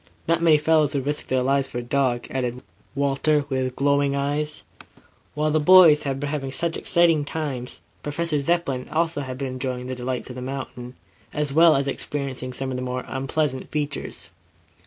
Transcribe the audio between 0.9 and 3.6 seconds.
would risk their lives for a dog," added Walter,